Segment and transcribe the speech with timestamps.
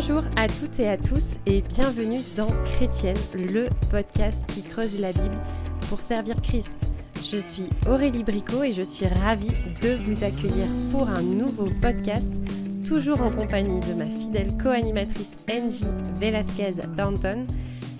[0.00, 5.10] Bonjour à toutes et à tous et bienvenue dans Chrétienne, le podcast qui creuse la
[5.10, 5.36] Bible
[5.88, 6.78] pour servir Christ.
[7.16, 12.32] Je suis Aurélie Bricot et je suis ravie de vous accueillir pour un nouveau podcast,
[12.86, 15.84] toujours en compagnie de ma fidèle co-animatrice Angie
[16.20, 17.44] Velasquez Downton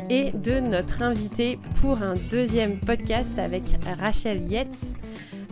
[0.08, 3.64] et de notre invitée pour un deuxième podcast avec
[3.98, 4.94] Rachel Yates.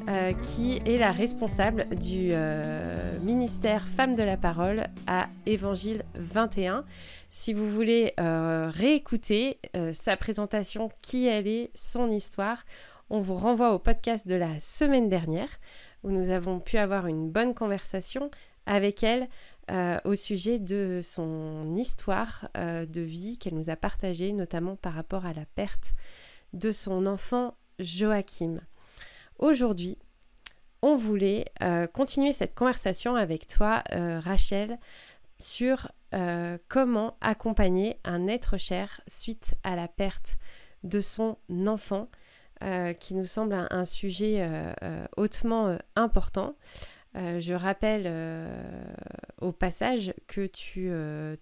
[0.09, 6.84] Euh, qui est la responsable du euh, ministère Femmes de la Parole à Évangile 21.
[7.29, 9.59] Si vous voulez euh, réécouter
[9.92, 12.62] sa présentation, qui elle est, son histoire,
[13.10, 15.59] on vous renvoie au podcast de la semaine dernière
[16.05, 18.30] où nous avons pu avoir une bonne conversation
[18.65, 19.29] avec elle
[20.04, 25.32] au sujet de son histoire de vie qu'elle nous a partagée, notamment par rapport à
[25.32, 25.95] la perte
[26.52, 28.60] de son enfant Joachim.
[29.38, 29.98] Aujourd'hui,
[30.80, 34.78] on voulait euh, continuer cette conversation avec toi, euh, Rachel,
[35.38, 40.38] sur euh, comment accompagner un être cher suite à la perte
[40.84, 42.09] de son enfant,
[43.01, 44.48] qui nous semble un, sujet
[45.18, 46.56] hautement important.
[47.15, 48.10] je rappelle
[49.43, 50.90] au passage que tu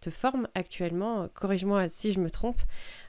[0.00, 2.60] te formes actuellement, corrige-moi si je me trompe,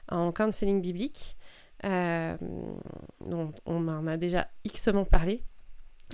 [0.08, 1.36] en counseling biblique.
[1.84, 5.42] Dont on en a déjà xement parlé.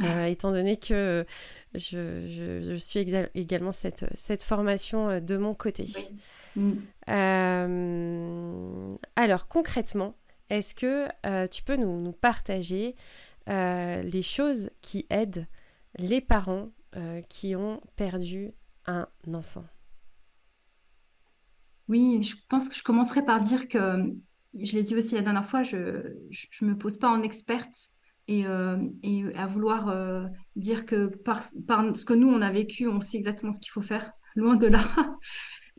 [0.00, 1.26] Euh, étant donné que
[1.74, 3.00] je, suis
[3.34, 5.84] également cette, cette, formation euh, de mon côté.
[7.10, 10.16] Euh, alors concrètement,
[10.48, 11.08] est-ce que
[11.48, 12.96] tu peux nous, nous partager
[13.46, 15.46] les choses qui aident
[15.98, 16.70] les parents
[17.28, 18.52] qui ont perdu
[18.86, 19.64] un enfant?
[21.88, 24.14] Oui, je pense que je commencerai par dire que,
[24.54, 27.90] je l'ai dit aussi la dernière fois, je ne me pose pas en experte
[28.28, 32.50] et, euh, et, à vouloir euh, dire que par, par, ce que nous, on a
[32.50, 34.82] vécu, on sait exactement ce qu'il faut faire, loin de là.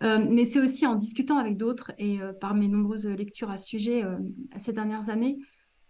[0.04, 3.68] euh, mais c'est aussi en discutant avec d'autres et par mes nombreuses lectures à ce
[3.68, 4.04] sujet
[4.58, 5.38] ces dernières années,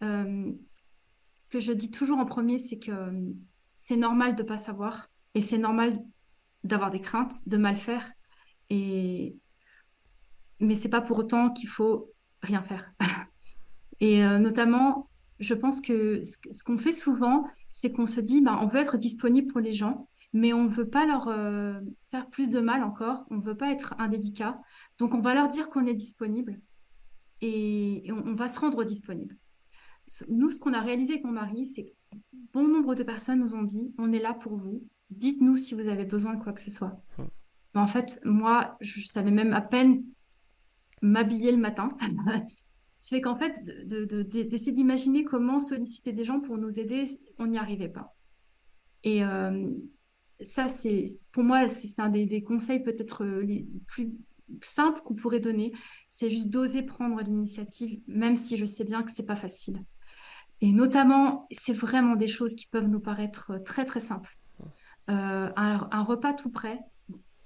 [0.02, 2.92] ce que je dis toujours en premier, c'est que
[3.76, 5.98] c'est normal de ne pas savoir et c'est normal
[6.64, 8.12] d'avoir des craintes, de mal faire.
[8.70, 9.36] Et...
[10.60, 12.13] Mais c'est pas pour autant qu'il faut
[12.44, 12.94] rien faire.
[14.00, 15.10] et notamment,
[15.40, 18.98] je pense que ce qu'on fait souvent, c'est qu'on se dit, bah, on veut être
[18.98, 22.84] disponible pour les gens, mais on ne veut pas leur euh, faire plus de mal
[22.84, 24.60] encore, on ne veut pas être indélicat.
[24.98, 26.60] Donc on va leur dire qu'on est disponible
[27.42, 29.38] et, on, va se rendre disponible.
[30.30, 32.18] Nous, ce qu'on a réalisé avec mon mari, c'est que
[32.54, 35.88] bon nombre de personnes nous ont dit, on est là pour vous, dites-nous si vous
[35.88, 37.00] avez besoin de quoi que ce soit.
[37.20, 37.28] Hum.
[37.76, 40.04] Mais en fait, moi, je savais même à peine
[41.04, 41.96] m'habiller le matin.
[42.98, 47.04] Ça fait qu'en fait, d'essayer d'imaginer comment solliciter des gens pour nous aider,
[47.38, 48.16] on n'y arrivait pas.
[49.04, 49.72] Et euh,
[50.40, 51.04] ça, c'est
[51.34, 54.14] pour moi, c'est un des, conseils peut-être euh, les plus
[54.62, 55.74] simples qu'on pourrait donner.
[56.08, 59.84] C'est juste d'oser prendre l'initiative, même si je sais bien que c'est pas facile.
[60.62, 64.38] Et notamment, c'est vraiment des choses qui peuvent nous paraître très très simples.
[65.10, 66.80] Euh, un, repas tout prêt,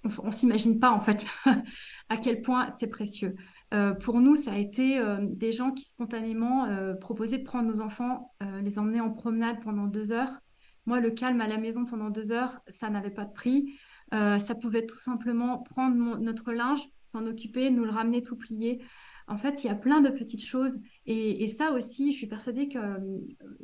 [0.03, 1.27] on, ne s'imagine pas en fait
[2.09, 3.35] à quel point c'est précieux.
[3.73, 7.67] Euh, pour nous, ça a été euh, des gens qui spontanément euh, proposaient de prendre
[7.67, 10.39] nos enfants, les emmener en promenade pendant deux heures.
[10.85, 13.77] Moi, le calme à la maison pendant deux heures, ça n'avait pas de prix.
[14.11, 18.81] ça pouvait tout simplement prendre notre linge, s'en occuper, nous le ramener tout plié.
[19.27, 20.79] En fait, il y a plein de petites choses.
[21.05, 22.79] Et, ça aussi, je suis persuadée que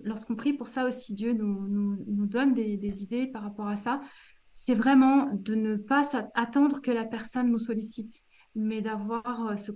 [0.03, 4.01] lorsqu'on prie pour ça aussi, Dieu nous, donne des, idées par rapport à ça
[4.53, 6.03] c'est vraiment de ne pas
[6.35, 8.23] attendre que la personne nous sollicite,
[8.55, 9.71] mais d'avoir euh, ce,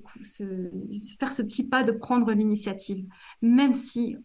[1.19, 3.05] faire ce petit pas de prendre l'initiative,
[3.41, 4.17] même si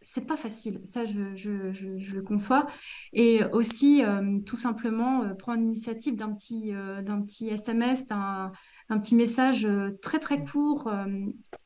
[0.00, 2.66] c'est pas facile, ça je, le conçois.
[3.12, 8.52] Et aussi, euh, tout simplement, euh, prendre l'initiative d'un petit, d'un petit SMS, d'un,
[8.88, 9.68] petit message
[10.00, 10.90] très très court,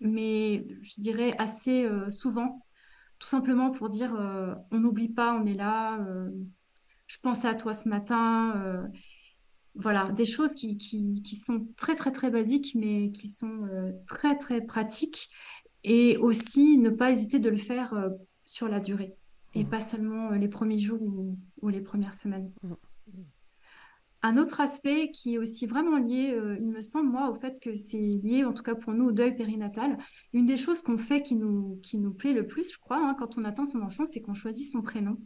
[0.01, 2.67] mais je dirais assez souvent,
[3.19, 4.13] tout simplement pour dire
[4.71, 6.01] on n'oublie pas, on est là
[7.13, 8.55] je pensais à toi ce matin.
[8.57, 8.87] Euh,
[9.75, 14.37] voilà, des choses qui, qui, sont très, très, très basiques, mais qui sont euh, très,
[14.37, 15.29] très pratiques.
[15.85, 18.11] Et aussi, ne pas hésiter de le faire euh,
[18.45, 19.15] sur la durée
[19.55, 19.69] et mmh.
[19.69, 22.51] pas seulement les premiers jours ou, les premières semaines.
[22.63, 22.73] Mmh.
[24.23, 27.75] Un autre aspect qui est aussi vraiment lié, il me semble, moi, au fait que
[27.75, 29.99] c'est lié, en tout cas pour nous, au deuil périnatal.
[30.33, 33.17] Une des choses qu'on fait qui nous, qui nous plaît le plus, je crois, hein,
[33.19, 35.19] quand on attend son enfant, c'est qu'on choisit son prénom.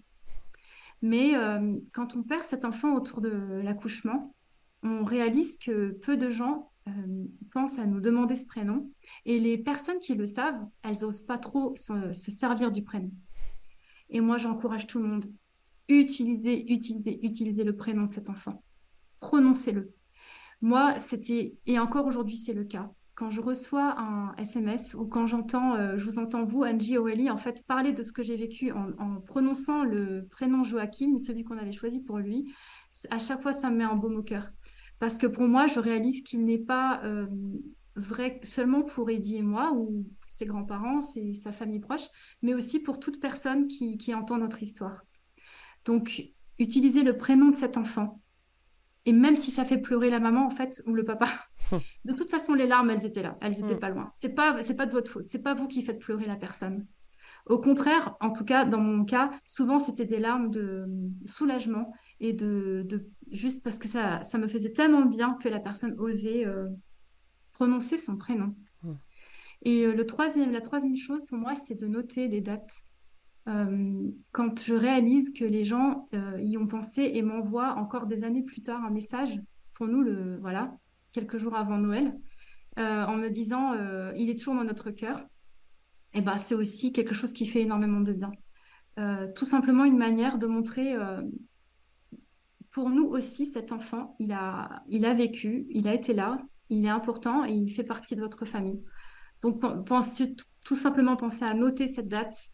[1.03, 4.35] Mais euh, quand on perd cet enfant autour de l'accouchement,
[4.83, 8.91] on réalise que peu de gens euh, pensent à nous demander ce prénom.
[9.25, 13.11] Et les personnes qui le savent, elles n'osent pas trop se, servir du prénom.
[14.09, 15.27] Et moi, j'encourage tout le monde.
[15.89, 18.63] Utilisez, utilisez, utilisez le prénom de cet enfant.
[19.21, 19.93] Prononcez-le.
[20.61, 22.91] Moi, c'était, et encore aujourd'hui, c'est le cas.
[23.17, 27.31] Quand je reçois un SMS ou quand j'entends, euh, je vous entends, vous, Angie, Aurélie,
[27.31, 31.57] en fait, parler de ce que j'ai vécu en, prononçant le prénom Joachim, celui qu'on
[31.57, 32.53] avait choisi pour lui,
[33.09, 34.51] à chaque fois, ça me met un baume au cœur.
[34.99, 37.27] Parce que pour moi, je réalise qu'il n'est pas euh,
[37.97, 42.09] vrai seulement pour Eddie et moi, ou ses grands-parents, sa famille proche,
[42.43, 45.07] mais aussi pour toute personne qui, qui entend notre histoire.
[45.87, 46.23] Donc,
[46.59, 48.21] utiliser le prénom de cet enfant,
[49.07, 51.29] et même si ça fait pleurer la maman, en fait, ou le papa,
[52.05, 53.81] de toute façon, les larmes, elles étaient là, elles n'étaient mm.
[53.81, 54.13] pas loin.
[54.17, 55.27] C'est pas, c'est pas de votre faute.
[55.29, 56.87] C'est pas vous qui faites pleurer la personne.
[57.47, 60.87] Au contraire, en tout cas, dans mon cas, souvent, c'était des larmes de
[61.25, 65.61] soulagement et de, de juste parce que ça, ça me faisait tellement bien que la
[65.61, 66.67] personne osait euh,
[67.53, 68.55] prononcer son prénom.
[69.63, 72.83] Et euh, le troisième, la troisième chose pour moi, c'est de noter des dates.
[73.49, 78.25] Euh, quand je réalise que les gens euh, y ont pensé et m'envoient encore des
[78.25, 79.41] années plus tard un message
[79.75, 80.05] pour nous,
[80.41, 80.77] voilà,
[81.13, 82.13] quelques jours avant Noël,
[82.79, 83.75] euh, en me disant
[84.15, 85.21] il est toujours dans notre cœur,
[86.15, 88.33] et eh ben, c'est aussi quelque chose qui fait énormément de bien.
[89.35, 90.97] tout simplement une manière de montrer
[92.71, 96.39] pour nous aussi cet enfant, il a, il a vécu, il a été là,
[96.71, 98.83] il est important et il fait partie de votre famille.
[99.43, 100.23] Donc, pense,
[100.65, 102.51] tout simplement penser à noter cette date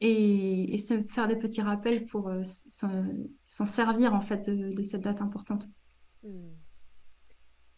[0.00, 5.20] et, se faire des petits rappels pour euh, s'en servir en fait de, cette date
[5.20, 5.66] importante.
[6.22, 6.54] Hmm.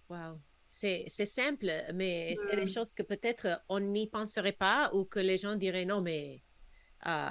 [0.08, 0.40] Wow.
[0.70, 5.36] C'est simple, mais c'est des choses que peut-être on n'y penserait pas ou que les
[5.36, 6.42] gens diraient non, mais
[7.06, 7.30] euh,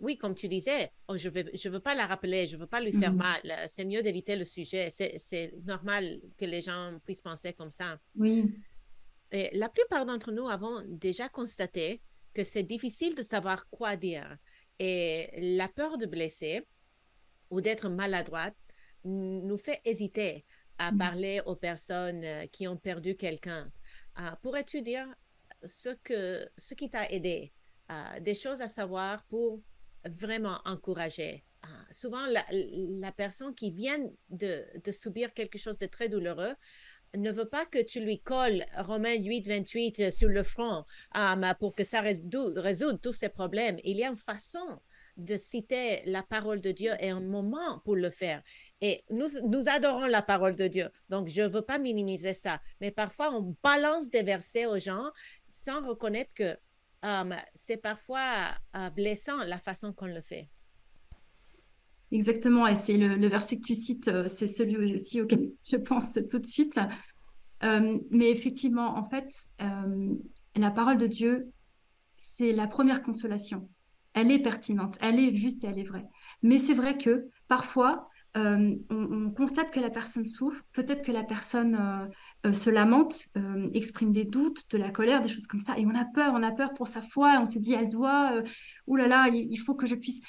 [0.00, 2.60] oui, comme tu disais, oh, je ne veux, je veux pas la rappeler, je ne
[2.60, 3.16] veux pas lui faire mm.
[3.16, 3.66] mal.
[3.68, 4.90] C'est mieux d'éviter le sujet.
[4.90, 7.98] C'est normal que les gens puissent penser comme ça.
[8.16, 8.52] Oui.
[9.32, 12.02] Et la plupart d'entre nous avons déjà constaté
[12.36, 14.36] que c'est difficile de savoir quoi dire.
[14.78, 16.68] Et la peur de blesser
[17.48, 18.56] ou d'être maladroite
[19.04, 20.44] nous fait hésiter
[20.76, 20.98] à mm.
[20.98, 23.72] parler aux personnes euh, qui ont perdu quelqu'un.
[24.20, 25.06] Euh, pourrais-tu dire
[25.64, 27.54] ce, que, ce qui t'a aidé,
[27.90, 29.62] euh, des choses à savoir pour
[30.04, 31.42] vraiment encourager?
[31.90, 33.98] souvent, la, la, personne qui vient
[34.28, 36.54] de, de subir quelque chose de très douloureux
[37.16, 40.84] ne veut pas que tu lui colles Romains 8, 28 euh, sur le front
[41.60, 43.78] pour que ça résoudre tous ces problèmes.
[43.84, 44.80] Il y a une façon
[45.16, 48.42] de citer la parole de Dieu et un moment pour le faire.
[48.80, 50.88] Et nous, adorons la parole de Dieu.
[51.08, 52.60] Donc, je ne veux pas minimiser ça.
[52.80, 55.10] Mais parfois, on balance des versets aux gens
[55.50, 56.56] sans reconnaître que
[57.54, 60.48] c'est parfois euh, blessant la façon qu'on le fait.
[62.12, 66.18] Exactement, et c'est le, verset que tu cites, euh, c'est celui aussi auquel je pense
[66.30, 66.78] tout de suite.
[67.62, 69.28] Euh, mais effectivement, en fait,
[69.60, 70.14] euh,
[70.54, 71.52] la parole de Dieu,
[72.16, 73.68] c'est la première consolation.
[74.14, 76.06] Elle est pertinente, elle est juste et elle est vraie.
[76.42, 82.10] Mais c'est vrai que parfois, on, constate que la personne souffre, peut-être que la personne
[82.52, 83.28] se lamente,
[83.72, 86.42] exprime des doutes, de la colère, des choses comme ça, et on a peur, on
[86.42, 88.42] a peur pour sa foi, on s'est dit, elle doit,
[88.86, 90.20] oulala, il faut que je puisse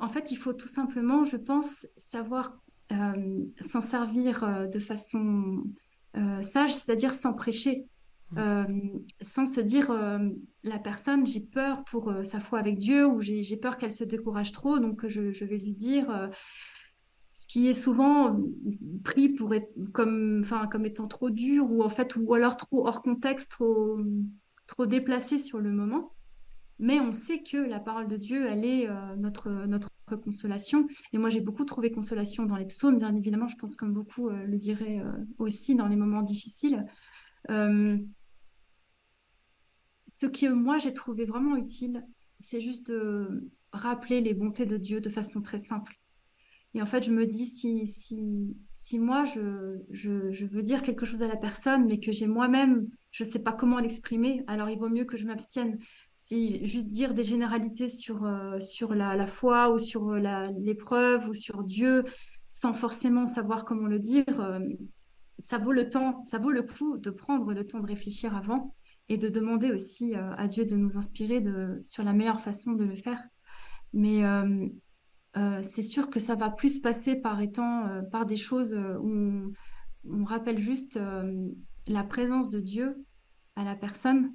[0.00, 2.60] en fait, il faut tout simplement, je pense, savoir
[2.92, 5.62] euh, s'en servir euh, de façon
[6.16, 7.86] euh, sage, c'est-à-dire sans prêcher,
[8.32, 8.64] mmh.
[9.20, 9.92] sans se dire
[10.62, 14.52] la personne, j'ai peur pour sa foi avec Dieu ou j'ai peur qu'elle se décourage
[14.52, 16.30] trop, donc je, vais lui dire
[17.32, 18.38] ce qui est souvent
[19.04, 22.86] pris pour être comme, enfin, comme étant trop dur ou en fait ou alors trop
[22.86, 23.98] hors contexte, trop,
[24.66, 26.12] trop déplacé sur le moment
[26.78, 29.90] mais on sait que la parole de Dieu, elle est euh, notre, notre
[30.22, 30.86] consolation.
[31.12, 34.28] Et moi, j'ai beaucoup trouvé consolation dans les psaumes, bien évidemment, je pense comme beaucoup
[34.28, 36.84] euh, le diraient euh, aussi dans les moments difficiles.
[37.48, 37.96] ce
[40.26, 42.06] que moi, j'ai trouvé vraiment utile,
[42.38, 45.98] c'est juste de rappeler les bontés de Dieu de façon très simple.
[46.74, 50.82] Et en fait, je me dis, si, si, si moi, je, je, je veux dire
[50.82, 54.44] quelque chose à la personne, mais que j'ai moi-même, je ne sais pas comment l'exprimer,
[54.46, 55.78] alors il vaut mieux que je m'abstienne
[56.28, 61.32] si juste dire des généralités sur, euh, sur la, foi ou sur euh, l'épreuve ou
[61.32, 62.04] sur Dieu
[62.50, 64.60] sans forcément savoir comment le dire, euh,
[65.38, 68.74] ça vaut le temps, ça vaut le coup de prendre le temps de réfléchir avant
[69.08, 71.42] et de demander aussi à Dieu de nous inspirer
[71.80, 73.22] sur la meilleure façon de le faire.
[73.94, 74.22] Mais
[75.62, 79.50] c'est sûr que ça va plus passer par étant par des choses où
[80.10, 81.00] on rappelle juste
[81.86, 83.02] la présence de Dieu
[83.56, 84.30] à la personne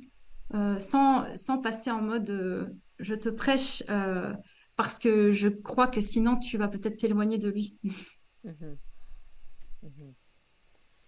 [0.54, 2.68] euh, sans, sans passer en mode euh,
[3.00, 4.34] je te prêche euh,
[4.76, 7.78] parce que je crois que sinon tu vas peut-être t'éloigner de lui.
[8.46, 8.78] Mhm.
[9.84, 10.14] Mhm.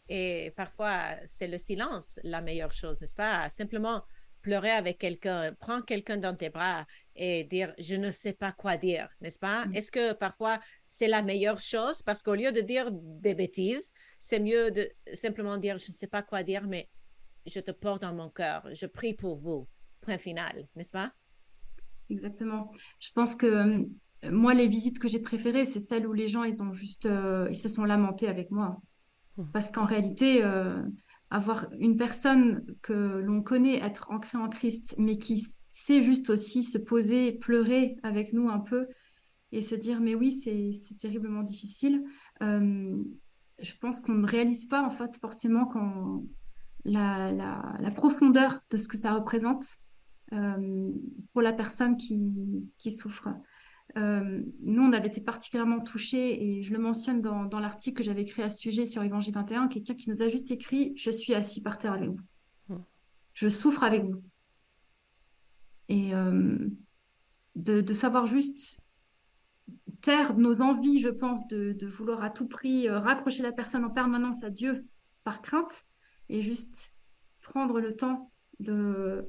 [0.08, 3.50] Et parfois, c'est le silence la meilleure chose, n'est-ce pas?
[3.50, 4.04] Simplement
[4.42, 6.86] pleurer avec quelqu'un, prends quelqu'un dans tes bras
[7.16, 9.66] et dire je ne sais pas quoi dire, n'est-ce pas?
[9.66, 9.76] Mm.
[9.76, 12.04] Est-ce que parfois c'est la meilleure chose?
[12.04, 16.08] Parce qu'au lieu de dire des bêtises, c'est mieux de simplement dire je ne sais
[16.08, 16.88] pas quoi dire, mais
[17.46, 19.68] je te porte dans mon cœur, je prie pour vous.
[20.02, 21.14] Point final, n'est-ce pas?
[22.10, 22.72] Exactement.
[23.00, 23.86] Je pense que euh,
[24.32, 27.48] moi, les visites que j'ai préférées, c'est celles où les gens, ils ont juste, euh,
[27.50, 28.82] ils se sont lamentés avec moi.
[29.38, 29.44] Mm.
[29.52, 30.82] Parce qu'en réalité, euh,
[31.30, 36.64] avoir une personne que l'on connaît être ancrée en Christ, mais qui sait juste aussi
[36.64, 38.88] se poser, pleurer avec nous un peu
[39.52, 42.04] et se dire mais oui, c'est terriblement difficile.
[42.42, 42.96] Euh,
[43.62, 46.24] je pense qu'on ne réalise pas en fait forcément quand
[46.86, 47.32] la,
[47.80, 49.66] la, profondeur de ce que ça représente
[50.34, 50.92] euh,
[51.34, 52.32] pour la personne qui,
[52.78, 53.30] qui souffre.
[53.98, 58.04] Euh, nous, on avait été particulièrement touchés, et je le mentionne dans, dans l'article que
[58.04, 61.10] j'avais écrit à ce sujet sur Évangile 21, quelqu'un qui nous a juste écrit «Je
[61.10, 62.20] suis assis par terre avec vous.
[62.70, 62.82] Hmm.
[63.34, 64.22] Je souffre avec vous.»
[65.90, 66.58] Et euh,
[67.56, 68.80] de, de, savoir juste
[70.02, 73.92] taire nos envies, je pense, de, de vouloir à tout prix raccrocher la personne en
[73.92, 74.86] permanence à Dieu
[75.24, 75.86] par crainte,
[76.30, 76.96] et juste
[77.42, 79.26] prendre le temps de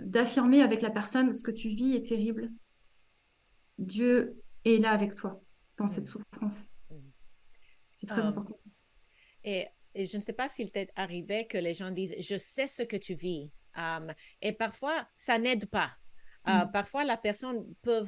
[0.00, 2.50] d'affirmer avec la personne ce que tu vis est terrible,
[3.78, 5.42] Dieu est là avec toi
[5.76, 6.06] dans cette mm.
[6.06, 6.66] souffrance.
[6.90, 6.96] Mm.
[7.92, 8.28] C'est très ah.
[8.28, 8.58] important.
[9.44, 9.66] Et,
[9.96, 12.96] je ne sais pas s'il t'est arrivé que les gens disent, je sais ce que
[12.96, 13.50] tu vis.
[13.76, 15.90] Um, et parfois, ça n'aide pas.
[16.46, 16.70] Uh, mm.
[16.72, 18.06] Parfois, la personne peut,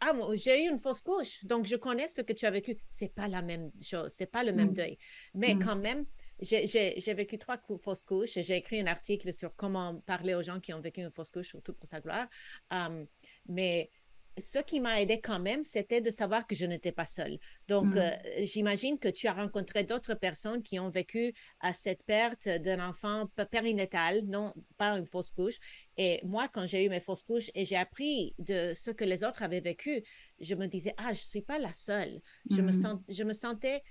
[0.00, 2.76] ah, j'ai eu une fausse couche, donc je connais ce que tu as vécu.
[2.88, 4.98] C'est pas la même chose, c'est pas le même deuil.
[5.34, 6.04] Mais quand même,
[6.40, 10.60] j'ai vécu trois fausses couches et j'ai écrit un article sur comment parler aux gens
[10.60, 12.26] qui ont vécu une fausse couche, surtout pour sa gloire.
[12.70, 13.06] Um,
[13.46, 13.90] mais
[14.38, 17.38] ce qui m'a aidé quand même, c'était de savoir que je n'étais pas seule.
[17.68, 17.98] Donc, mmh.
[17.98, 18.10] euh,
[18.40, 23.28] j'imagine que tu as rencontré d'autres personnes qui ont vécu à cette perte d'un enfant
[23.50, 25.56] périnatal, non pas une fausse couche.
[25.96, 29.22] Et moi, quand j'ai eu mes fausses couches et j'ai appris de ce que les
[29.22, 30.02] autres avaient vécu,
[30.40, 32.20] je me disais, ah, je ne suis pas la seule.
[32.50, 32.72] Je, me, mmh.
[32.72, 33.82] sens, je me sentais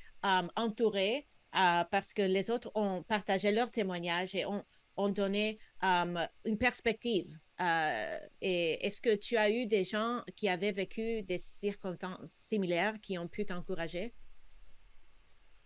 [0.55, 4.63] entourée euh, parce que les autres ont partagé leurs témoignages et ont,
[5.09, 11.21] donné une perspective euh, et est-ce que tu as eu des gens qui avaient vécu
[11.23, 14.13] des circonstances similaires qui ont pu t'encourager?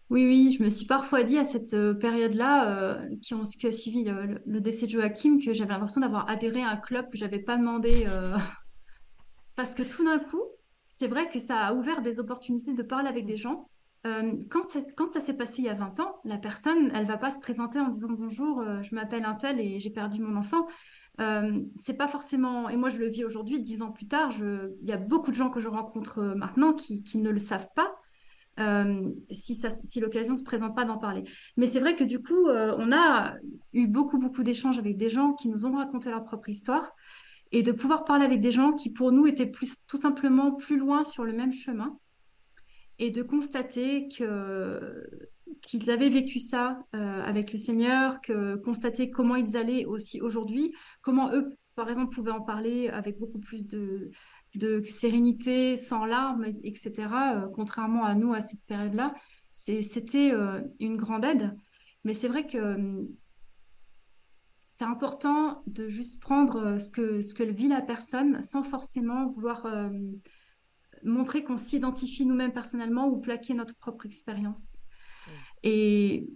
[0.10, 4.06] Oui, oui, je me suis parfois dit à cette euh, période-là, euh, qui, a suivi
[4.06, 7.40] le, décès de Joachim, que j'avais l'impression d'avoir adhéré à un club que je n'avais
[7.40, 8.08] pas demandé.
[9.56, 10.44] Parce que tout d'un coup,
[10.88, 13.70] c'est vrai que ça a ouvert des opportunités de parler avec des gens.
[14.50, 17.18] Quand, ça, quand ça s'est passé il y a 20 ans, la personne, elle va
[17.18, 20.68] pas se présenter en disant bonjour, je m'appelle un tel et j'ai perdu mon enfant.
[21.20, 24.88] Euh, c'est pas forcément, et moi je le vis aujourd'hui, dix ans plus tard, il
[24.88, 27.96] y a beaucoup de gens que je rencontre euh, maintenant qui, ne le savent pas.
[28.60, 31.24] Euh, si, si l'occasion se présente pas d'en parler.
[31.58, 33.36] Mais c'est vrai que du coup, on a
[33.74, 36.96] eu beaucoup, beaucoup d'échanges avec des gens qui nous ont raconté leur propre histoire
[37.52, 41.04] et de pouvoir parler avec des gens qui, pour nous, étaient tout simplement plus loin
[41.04, 42.00] sur le même chemin
[43.00, 44.08] et de constater
[45.62, 50.74] qu'ils avaient vécu ça euh, avec le Seigneur, que constater comment ils allaient aussi aujourd'hui,
[51.02, 54.12] comment eux, par exemple, pouvaient en parler avec beaucoup plus de,
[54.84, 56.94] sérénité, sans larmes, etc.,
[57.36, 59.14] euh, contrairement à nous à cette période-là.
[59.52, 61.56] C'était euh, une grande aide.
[62.04, 63.08] Mais c'est vrai que
[64.62, 69.68] c'est important de juste prendre ce que, ce que vit la personne sans forcément vouloir
[71.04, 74.78] montrer qu'on s'identifie nous-mêmes personnellement ou plaquer notre propre expérience.
[75.64, 76.28] Et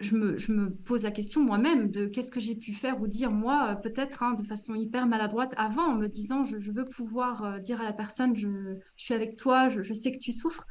[0.00, 3.76] je me, pose la question moi-même de qu'est-ce que j'ai pu faire ou dire moi,
[3.82, 7.80] peut-être hein, de façon hyper maladroite avant, en me disant je, veux pouvoir euh, dire
[7.80, 10.64] à la personne je, suis avec toi, je, sais que tu souffres,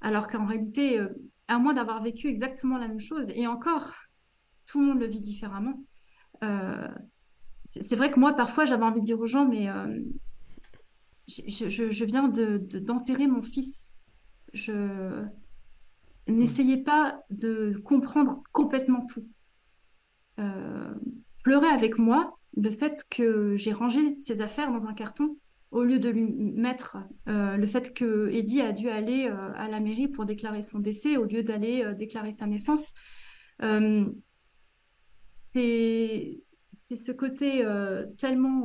[0.00, 1.08] alors qu'en réalité, euh,
[1.48, 3.94] à moins d'avoir vécu exactement la même chose, et encore,
[4.66, 5.82] tout le monde le vit différemment.
[6.44, 6.88] Euh,
[7.64, 9.68] c'est vrai que moi, parfois, j'avais envie de dire aux gens, mais
[11.28, 13.90] je, viens d'enterrer mon fils.
[14.52, 15.26] Je
[16.28, 19.22] N'essayez pas de comprendre complètement tout.
[20.40, 20.92] Euh,
[21.44, 25.36] pleurez avec moi le fait que j'ai rangé ses affaires dans un carton
[25.70, 29.68] au lieu de lui mettre euh, le fait que Eddie a dû aller euh, à
[29.68, 32.92] la mairie pour déclarer son décès au lieu d'aller déclarer sa naissance.
[35.54, 37.64] c'est ce côté
[38.18, 38.64] tellement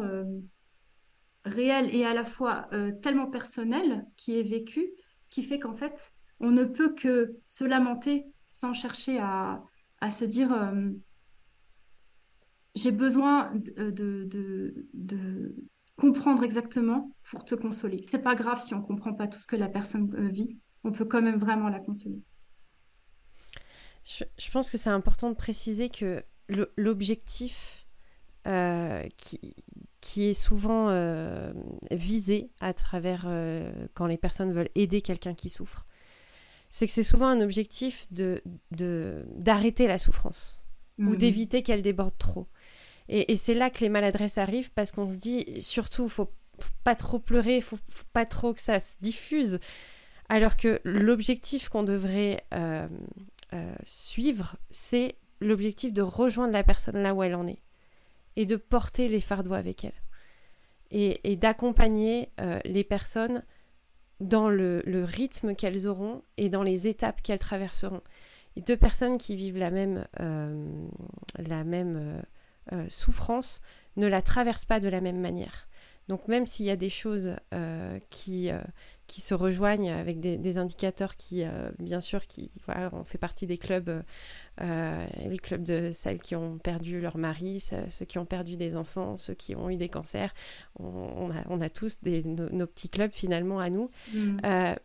[1.46, 2.70] réel et à la fois
[3.02, 4.92] tellement personnel qui est vécu
[5.30, 9.64] qui fait qu'en fait on ne peut que se lamenter sans chercher à,
[10.12, 10.90] se dire euh,
[12.76, 14.76] j'ai besoin de,
[15.98, 18.02] comprendre exactement pour te consoler.
[18.04, 20.92] C'est pas grave si on comprend pas tout ce que la personne euh, vit, on
[20.92, 22.20] peut quand même vraiment la consoler.
[24.04, 26.24] Je, pense que c'est important de préciser que
[26.76, 27.88] l'objectif
[29.16, 29.56] qui,
[30.02, 30.92] qui est souvent
[31.92, 33.28] visée à travers
[33.94, 35.86] quand les personnes veulent aider quelqu'un qui souffre.
[36.70, 38.42] C'est que c'est souvent un objectif de
[39.38, 40.62] d'arrêter la souffrance
[40.98, 41.16] ou mhm.
[41.16, 42.48] d'éviter qu'elle déborde trop.
[43.10, 46.96] Et, c'est là que les maladresses arrivent parce qu'on se dit surtout, faut, faut pas
[46.96, 49.60] trop pleurer, faut, faut pas trop que ça se diffuse.
[50.30, 52.88] Alors que l'objectif qu'on devrait euh,
[53.54, 57.62] euh, suivre, c'est l'objectif de rejoindre la personne là où elle en est
[58.36, 59.94] et de porter les fardeaux avec elle
[60.92, 63.44] et, d'accompagner euh, les personnes
[64.20, 68.02] dans le, rythme qu'elles auront et dans les étapes qu'elles traverseront.
[68.58, 72.22] Deux personnes qui vivent la même, la même
[72.90, 73.62] souffrance
[73.96, 75.70] ne la traversent pas de la même manière.
[76.08, 78.60] Donc même s'il y a des choses euh, qui, euh,
[79.08, 83.48] qui se rejoignent avec des, indicateurs qui, euh, bien sûr, qui, voilà, on fait partie
[83.48, 84.04] des clubs,
[84.60, 89.18] les clubs de celles qui ont perdu leur mari, ceux qui ont perdu des enfants,
[89.18, 90.34] ceux qui ont eu des cancers.
[90.80, 94.38] On, a, on a, tous des, nos, petits clubs finalement à nous, mm.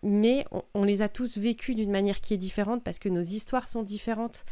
[0.02, 3.22] mais on, on, les a tous vécus d'une manière qui est différente parce que nos
[3.22, 4.44] histoires sont différentes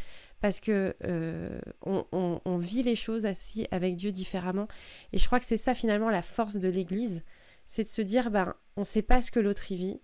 [0.44, 4.68] parce que euh, on, vit les choses aussi avec Dieu différemment.
[5.14, 7.22] Et je crois que c'est ça finalement la force de l'Église,
[7.64, 10.02] c'est de se dire, ben, on ne sait pas ce que l'autre y vit.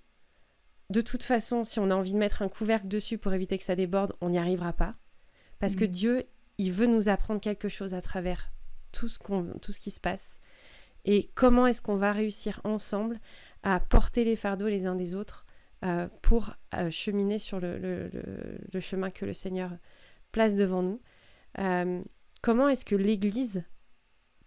[0.88, 3.64] De toute façon, si on a envie de mettre un couvercle dessus pour éviter que
[3.64, 4.94] ça déborde, on n'y arrivera pas.
[5.58, 5.88] Parce que mm.
[5.88, 6.24] Dieu,
[6.56, 8.50] il veut nous apprendre quelque chose à travers
[8.92, 9.18] tout ce,
[9.58, 10.40] tout ce qui se passe.
[11.04, 13.20] Et comment est-ce qu'on va réussir ensemble
[13.62, 15.44] à porter les fardeaux les uns des autres
[15.84, 18.10] euh, pour euh, cheminer sur le,
[18.72, 19.72] le, chemin que le Seigneur
[20.30, 21.00] place devant nous.
[21.58, 22.02] Euh,
[22.42, 23.64] comment est-ce que l'Église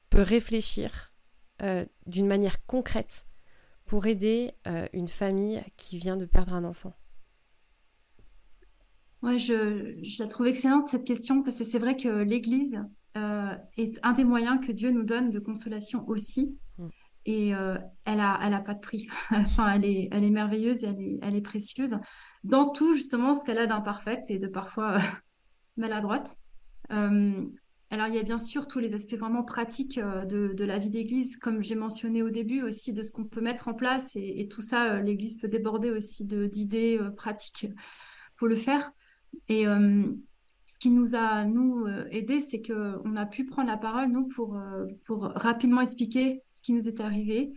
[0.10, 1.14] peut réfléchir
[1.62, 3.26] euh, d'une manière concrète
[3.86, 6.94] pour aider euh, une famille qui vient de perdre un enfant?
[9.22, 12.80] Ouais, je, la trouve excellente cette question parce que c'est vrai que l'Église
[13.78, 16.58] est un des moyens que Dieu nous donne de consolation aussi.
[16.78, 16.88] Hmm.
[17.26, 19.08] Et elle a, elle a pas de prix.
[19.32, 21.96] enfin, elle est, elle est merveilleuse et elle est, elle est précieuse
[22.44, 24.98] dans tout justement ce qu'elle a d'imparfait et de parfois
[25.78, 26.38] maladroite.
[26.92, 27.46] Euh,
[27.90, 30.90] alors, il y a bien sûr tous les aspects vraiment pratiques euh, de, la vie
[30.90, 34.16] d'église, comme j'ai mentionné au début, aussi de ce qu'on peut mettre en place.
[34.16, 37.68] Et, tout ça, euh, l'église peut déborder aussi d'idées pratiques
[38.38, 38.92] pour le faire.
[39.48, 39.66] Et
[40.66, 44.60] ce qui nous a, nous, aidés, c'est qu'on a pu prendre la parole, nous, pour,
[45.06, 47.52] pour rapidement expliquer ce qui nous est arrivé.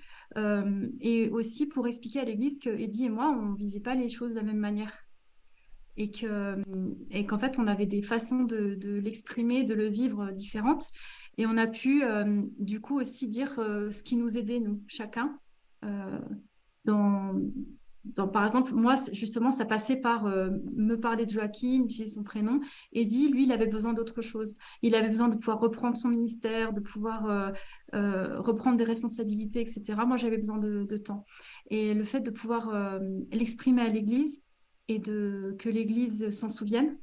[1.00, 4.08] et aussi pour expliquer à l'église que Eddie et moi, on ne vivait pas les
[4.08, 5.05] choses de la même manière
[5.96, 6.62] et que
[7.10, 10.88] et qu'en fait on avait des façons de, l'exprimer, de le vivre différentes.
[11.38, 14.82] Et on a pu euh, du coup aussi dire euh, ce qui nous aidait nous
[14.86, 15.38] chacun
[15.84, 16.18] euh,
[18.32, 22.60] par exemple moi justement ça passait par me parler de Joachim, utiliser son prénom
[22.92, 24.54] et dit lui il avait besoin d'autre chose.
[24.82, 27.52] Il avait besoin de pouvoir reprendre son ministère de pouvoir
[27.92, 31.24] reprendre des responsabilités etc moi j'avais besoin de, temps.
[31.68, 33.00] Et le fait de pouvoir
[33.32, 34.40] l'exprimer à l'église
[34.88, 36.96] et de, que l'Église s'en souvienne,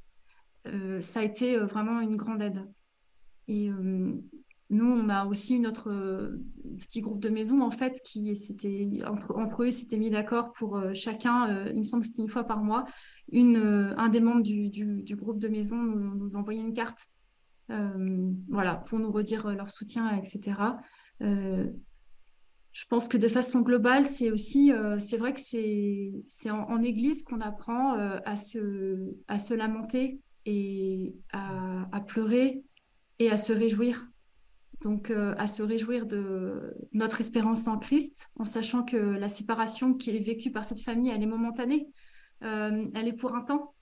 [0.67, 2.65] euh, ça a été euh, vraiment une grande aide.
[3.47, 4.13] Et euh,
[4.69, 6.33] nous, on a aussi notre
[6.79, 11.67] petit groupe de maison, en fait, qui c'était entre, eux, s'étaient mis d'accord pour chacun,
[11.67, 12.85] il me semble que c'était une fois par mois,
[13.31, 17.07] un des membres du, du, groupe de maison nous, nous envoyait une carte,
[17.67, 20.55] voilà, pour nous redire leur soutien, etc
[22.73, 26.81] je pense que de façon globale, c'est aussi, euh, c'est vrai que c'est, c'est en,
[26.81, 32.63] église qu'on apprend euh, à, se, à se lamenter et à, pleurer
[33.19, 34.07] et à se réjouir.
[34.81, 39.93] Donc, euh, à se réjouir de notre espérance en Christ, en sachant que la séparation
[39.93, 41.87] qui est vécue par cette famille, elle est momentanée,
[42.41, 43.75] elle est pour un temps,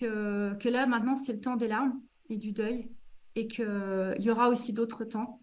[0.00, 2.00] que, que là, maintenant, c'est le temps des larmes
[2.30, 2.90] et du deuil,
[3.36, 5.39] et qu'il y aura aussi d'autres temps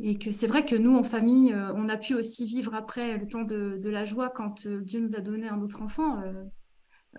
[0.00, 3.16] et que c'est vrai que nous, en famille, euh, on a pu aussi vivre après
[3.16, 6.20] le temps de, la joie quand euh, Dieu nous a donné un autre enfant.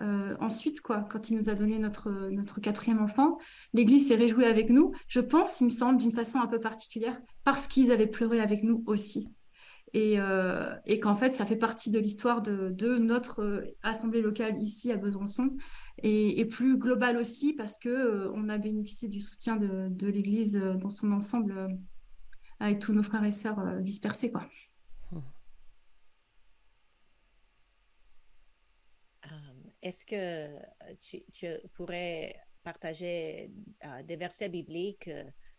[0.02, 3.38] Euh, ensuite, quoi, quand il nous a donné notre, quatrième enfant,
[3.72, 7.18] l'Église s'est réjouie avec nous, je pense, il me semble, d'une façon un peu particulière,
[7.44, 9.28] parce qu'ils avaient pleuré avec nous aussi.
[9.94, 10.18] Et,
[11.00, 15.56] qu'en fait, ça fait partie de l'histoire de, notre assemblée locale ici à Besançon,
[16.02, 21.10] et, plus globale aussi, parce que on a bénéficié du soutien de l'Église dans son
[21.12, 21.70] ensemble
[22.60, 24.30] avec tous nos frères et sœurs euh, dispersés.
[24.30, 24.48] Quoi.
[29.26, 29.28] Euh,
[29.82, 30.58] est-ce que
[30.98, 33.52] tu, tu, pourrais partager
[33.84, 35.10] euh, des versets bibliques,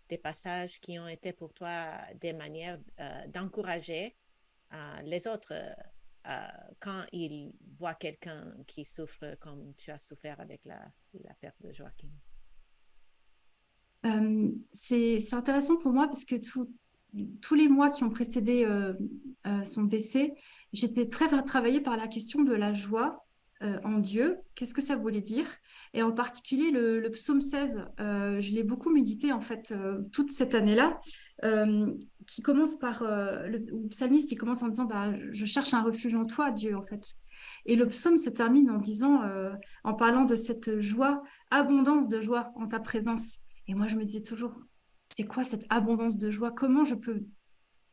[0.10, 2.80] des passages qui ont été pour toi des manières
[3.28, 4.16] d'encourager
[5.04, 5.54] les autres
[6.80, 10.80] quand ils voient quelqu'un qui souffre comme tu as souffert avec la,
[11.14, 12.10] la perte de Joachim?
[14.06, 16.36] Euh, c'est intéressant pour moi parce que
[17.42, 18.94] tous les mois qui ont précédé euh,
[19.46, 20.34] euh, son décès,
[20.74, 23.24] j'étais très travaillée par la question de la joie
[23.84, 24.38] en Dieu.
[24.54, 25.48] Qu'est-ce que ça voulait dire?
[25.96, 29.74] Et en particulier le, psaume 16, je l'ai beaucoup médité en fait
[30.12, 31.00] toute cette année-là,
[32.28, 36.24] qui commence par le, psalmiste, il commence en disant bah, Je cherche un refuge en
[36.24, 37.16] toi, Dieu, en fait.
[37.66, 39.24] Et le psaume se termine en disant,
[39.84, 43.40] en parlant de cette joie, abondance de joie en ta présence.
[43.68, 44.54] Et moi, je me disais toujours,
[45.18, 46.52] c'est quoi cette abondance de joie?
[46.52, 47.24] Comment je peux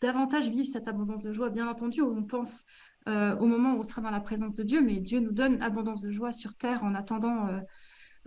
[0.02, 1.48] davantage vivre cette abondance de joie?
[1.48, 2.66] Bien entendu, on pense
[3.08, 5.62] euh, au moment où on sera dans la présence de Dieu, mais Dieu nous donne
[5.62, 7.60] abondance de joie sur terre en attendant euh,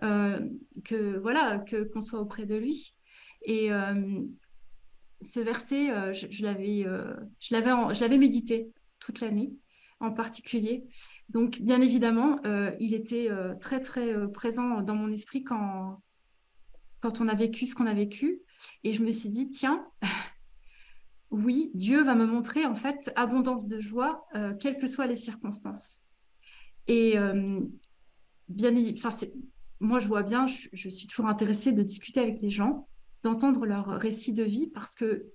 [0.02, 0.50] euh,
[0.84, 2.96] que voilà que qu'on soit auprès de lui.
[3.44, 3.70] Et
[5.22, 6.88] ce verset, je, je l'avais
[7.40, 9.54] je l'avais je l'avais médité toute l'année
[10.00, 10.86] en particulier.
[11.30, 12.40] Donc, bien évidemment,
[12.80, 13.30] il était
[13.62, 16.02] très, très présent dans mon esprit quand,
[17.00, 18.42] quand on a vécu ce qu'on a vécu.
[18.84, 19.86] Et je me suis dit, tiens,
[21.32, 25.16] oui, Dieu va me montrer en fait abondance de joie, euh, quelles que soient les
[25.16, 25.98] circonstances.
[26.88, 27.62] Et euh,
[28.48, 29.10] bien, enfin,
[29.80, 32.88] moi, je vois bien, je, suis toujours intéressée de discuter avec les gens,
[33.24, 35.28] d'entendre leur récit de vie, parce que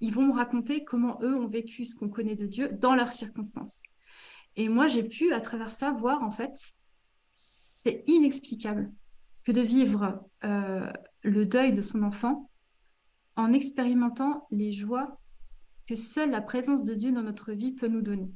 [0.00, 3.12] ils vont me raconter comment eux ont vécu ce qu'on connaît de Dieu dans leurs
[3.12, 3.80] circonstances.
[4.56, 6.74] Et moi, j'ai pu, à travers ça, voir en fait,
[7.32, 8.92] c'est inexplicable
[9.44, 12.50] que de vivre euh, le deuil de son enfant
[13.36, 15.18] en expérimentant les joies
[15.86, 18.30] que seule la présence de Dieu dans notre vie peut nous donner.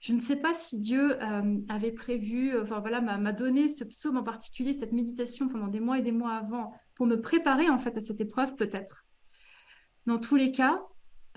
[0.00, 4.18] Je ne sais pas si Dieu euh, avait prévu, enfin voilà, m'a donné ce psaume
[4.18, 7.78] en particulier, cette méditation pendant des mois et des mois avant, pour me préparer en
[7.78, 9.06] fait à cette épreuve, peut-être.
[10.06, 10.82] Dans tous les cas,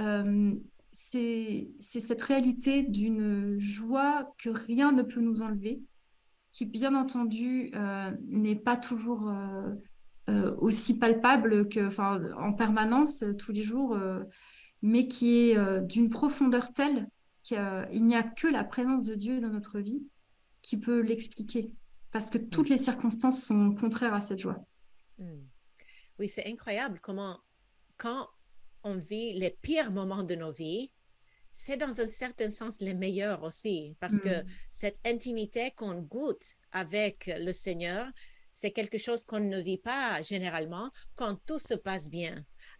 [0.01, 0.53] euh,
[0.91, 5.81] c'est cette réalité d'une joie que rien ne peut nous enlever,
[6.51, 9.75] qui bien entendu euh, n'est pas toujours euh, euh,
[10.59, 11.99] aussi palpable que,
[12.35, 13.97] en permanence tous les jours,
[14.81, 17.07] mais qui est d'une profondeur telle
[17.43, 20.03] qu'il n'y a que la présence de Dieu dans notre vie
[20.61, 21.71] qui peut l'expliquer,
[22.11, 24.65] parce que toutes les circonstances sont contraires à cette joie.
[25.17, 25.45] Hmm.
[26.19, 27.39] Oui, c'est incroyable comment,
[27.97, 28.27] quand
[28.83, 30.91] on vit les pires moments de nos vies,
[31.53, 34.45] c'est dans un certain sens les meilleurs aussi, parce que mm.
[34.69, 38.05] cette intimité qu'on goûte avec le Seigneur,
[38.57, 42.33] c'est quelque chose qu'on ne vit pas généralement quand tout se passe bien.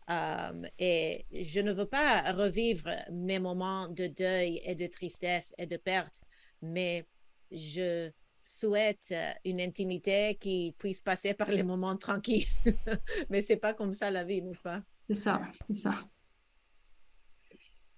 [0.09, 5.67] Euh, et je ne veux pas revivre mes moments de deuil et de tristesse et
[5.67, 6.21] de perte,
[6.63, 7.05] mais
[7.51, 8.09] je
[8.43, 9.13] souhaite
[9.45, 12.47] une intimité qui puisse passer par les moments tranquilles.
[13.29, 14.81] mais c'est pas comme ça la vie, n'est-ce pas?
[15.07, 15.93] C'est ça, c'est ça.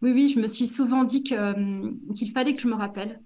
[0.01, 3.21] Oui, oui, je me suis souvent dit euh, qu'il fallait que je me rappelle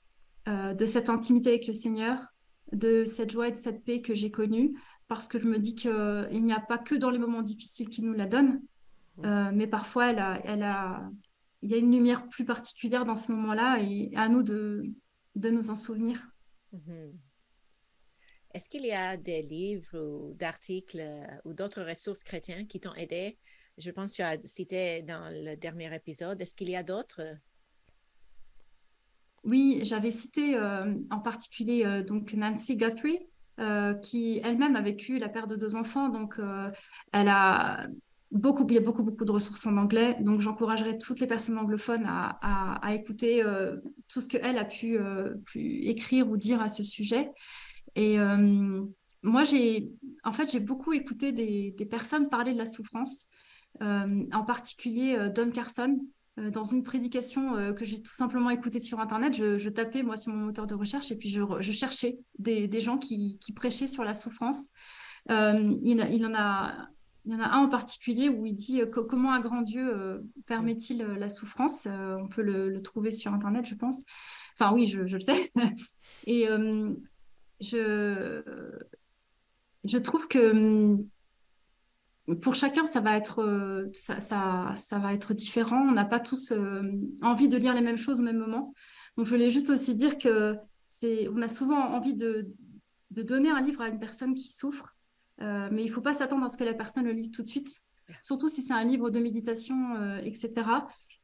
[0.47, 2.32] euh, de cette intimité avec le Seigneur,
[2.71, 4.73] de cette joie et de cette paix que j'ai connue,
[5.07, 8.05] parce que je me dis qu'il n'y a pas que dans les moments difficiles qu'il
[8.05, 8.61] nous la donne,
[9.25, 11.09] euh, mais parfois elle a, elle a,
[11.61, 14.83] il y a une lumière plus particulière dans ce moment-là et à nous de,
[15.35, 16.27] de nous en souvenir.
[16.73, 17.11] Mm-hmm.
[18.53, 21.03] Est-ce qu'il y a des livres ou d'articles
[21.43, 23.37] ou d'autres ressources chrétiennes qui t'ont aidé?
[23.79, 26.39] Je pense que tu as cité dans le dernier épisode.
[26.39, 27.21] Est-ce qu'il y a d'autres?
[29.43, 33.19] Oui, j'avais cité euh, en particulier euh, donc Nancy Guthrie,
[33.59, 36.09] euh, qui elle-même a vécu la perte de deux enfants.
[36.09, 36.39] Donc,
[37.11, 37.87] elle a
[38.31, 40.17] beaucoup, il y a beaucoup, beaucoup de ressources en anglais.
[40.21, 43.43] Donc, j'encouragerais toutes les personnes anglophones à, écouter
[44.07, 44.97] tout ce qu'elle a pu,
[45.55, 47.29] écrire ou dire à ce sujet.
[47.95, 48.17] Et
[49.21, 49.91] moi, j'ai,
[50.23, 53.27] en fait, j'ai beaucoup écouté des, personnes parler de la souffrance.
[53.81, 55.99] En particulier Don Carson,
[56.37, 60.45] dans une prédication que j'ai tout simplement écoutée sur Internet, je, tapais moi sur mon
[60.45, 64.69] moteur de recherche et puis je, cherchais des, gens qui, prêchaient sur la souffrance.
[65.29, 66.87] il, il, y en a
[67.25, 71.87] un en particulier où il dit comment un grand Dieu permet-il la souffrance?
[71.87, 74.03] On peut le, trouver sur Internet, je pense.
[74.57, 75.51] Enfin oui, je, le sais.
[76.25, 76.47] et
[77.61, 78.41] je,
[79.83, 80.97] je trouve que
[82.41, 85.81] pour chacun, ça va être, euh, ça, va être différent.
[85.81, 86.81] On n'a pas tous euh,
[87.21, 88.73] envie de lire les mêmes choses au même moment.
[89.17, 90.55] Donc, je voulais juste aussi dire que
[90.89, 92.47] c'est, on a souvent envie de,
[93.11, 94.95] de, donner un livre à une personne qui souffre,
[95.41, 97.43] euh, mais il ne faut pas s'attendre à ce que la personne le lise tout
[97.43, 97.81] de suite,
[98.21, 99.75] surtout si c'est un livre de méditation,
[100.21, 100.51] etc.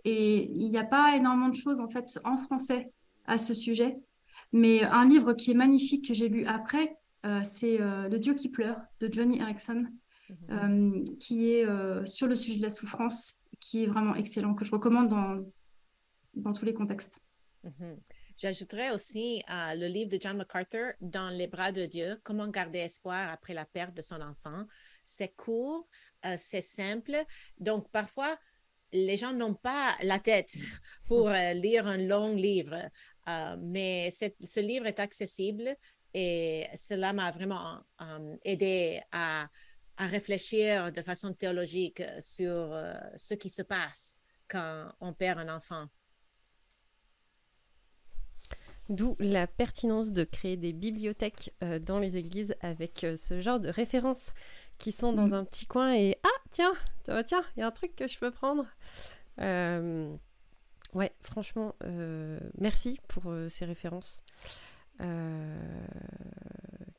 [0.03, 2.91] Et il n'y a pas énormément de choses en fait en français
[3.25, 3.97] à ce sujet,
[4.51, 6.97] mais un livre qui est magnifique que j'ai lu après,
[7.43, 9.85] c'est Le Dieu qui pleure de Johnny Erickson.
[10.29, 10.37] Mhm.
[10.51, 14.63] Euh, qui est euh, sur le sujet de la souffrance, qui est vraiment excellent, que
[14.63, 15.43] je recommande dans,
[16.35, 17.19] dans tous les contextes.
[17.63, 17.99] Mhm.
[18.37, 22.79] J'ajouterais aussi euh, le livre de John MacArthur, Dans les bras de Dieu, Comment garder
[22.79, 24.65] espoir après la perte de son enfant.
[25.03, 25.87] c'est court,
[26.25, 27.17] euh, c'est simple.
[27.57, 28.37] Donc, parfois,
[28.93, 30.53] les gens n'ont pas la tête
[31.05, 32.77] pour lire un long livre,
[33.59, 35.75] mais ce livre est accessible
[36.15, 37.83] et cela m'a vraiment
[38.43, 39.47] aidé à,
[39.99, 42.73] à, réfléchir de façon théologique sur
[43.15, 45.87] ce qui se passe quand on perd un enfant.
[48.89, 54.31] D'où la pertinence de créer des bibliothèques dans les églises avec ce genre de références
[54.79, 55.33] qui sont dans mm.
[55.33, 56.73] un petit coin et ah tiens,
[57.25, 58.65] tiens, il y a un truc que je peux prendre.
[59.41, 60.15] Euh,
[60.93, 64.23] ouais, franchement, euh, merci pour euh, ces références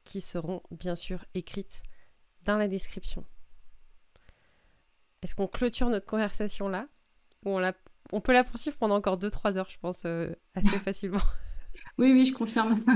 [0.04, 1.82] qui seront bien sûr écrites
[2.44, 3.24] dans la description.
[5.22, 6.86] Est-ce qu'on clôture notre conversation là?
[7.44, 7.72] Ou on, la...
[8.12, 10.04] on peut la poursuivre pendant encore 2-3 heures, je pense,
[10.54, 11.20] assez facilement.
[11.98, 12.82] Oui, oui, je confirme.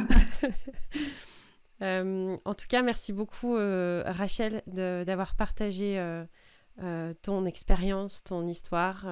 [1.82, 9.06] Euh, en tout cas, merci beaucoup euh, Rachel d'avoir partagé euh, ton expérience, ton histoire,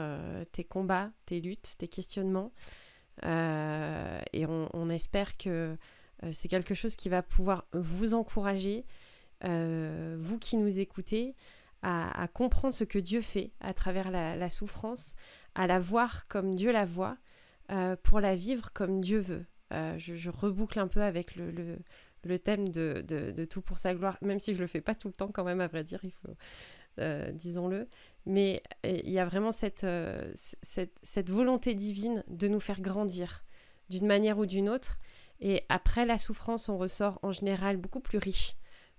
[0.52, 2.52] tes combats, tes luttes, tes questionnements.
[3.24, 5.76] et on, espère que
[6.30, 8.86] c'est quelque chose qui va pouvoir vous encourager,
[9.42, 11.34] vous qui nous écoutez,
[11.82, 15.14] à, comprendre ce que Dieu fait à travers la, souffrance,
[15.54, 17.16] à la voir comme Dieu la voit,
[18.02, 19.44] pour la vivre comme Dieu veut.
[19.70, 24.60] Je, reboucle un peu avec le thème de, tout pour sa gloire, même si je
[24.60, 26.36] le fais pas tout le temps quand même, à vrai dire, il faut,
[26.98, 27.88] euh, disons-le.
[28.26, 29.50] Mais euh, il y a vraiment
[29.84, 33.44] euh, cette, volonté divine de nous faire grandir
[33.88, 34.98] d'une manière ou d'une autre.
[35.40, 38.54] Et après la souffrance, on ressort en général beaucoup plus riche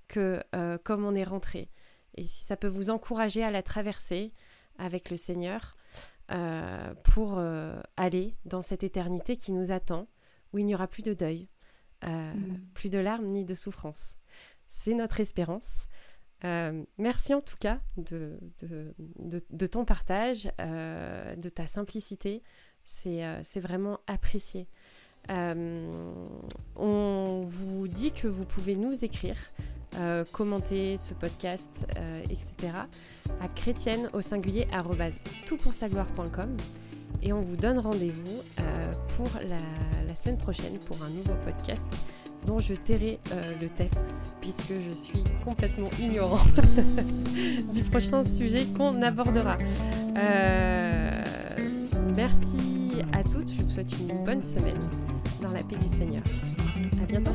[0.07, 0.41] que
[0.83, 1.69] comme on est rentré.
[2.15, 4.33] Et si ça peut vous encourager à la traverser
[4.77, 5.75] avec le Seigneur
[7.03, 7.39] pour
[7.97, 10.07] aller dans cette éternité qui nous attend,
[10.53, 11.49] où il n'y aura plus de deuil,
[12.05, 12.59] euh, mm.
[12.73, 14.17] plus de larmes ni de souffrance.
[14.67, 15.87] C'est notre espérance.
[16.43, 22.43] Euh, merci en tout cas de, de, ton partage, euh, de ta simplicité.
[22.83, 24.67] C'est vraiment apprécié.
[25.29, 29.37] on vous dit que vous pouvez nous écrire,
[30.31, 31.85] commenter ce podcast,
[32.29, 32.73] etc.
[33.41, 34.67] à chrétienne au singulier
[35.45, 36.57] toutpoursagloire.com
[37.21, 38.41] et on vous donne rendez-vous
[39.15, 41.87] pour la, semaine prochaine pour un nouveau podcast
[42.45, 43.89] dont je tairai euh, le thème
[44.41, 46.59] puisque je suis complètement ignorante
[47.73, 49.57] du prochain sujet qu'on abordera.
[50.17, 51.23] Euh,
[52.15, 52.57] merci
[53.11, 54.79] à toutes, je vous souhaite une bonne semaine
[55.41, 56.23] dans la paix du Seigneur.
[57.01, 57.31] À bientôt.